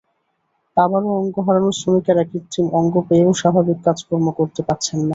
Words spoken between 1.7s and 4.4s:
শ্রমিকেরা কৃত্রিম অঙ্গ পেয়েও স্বাভাবিক কাজকর্ম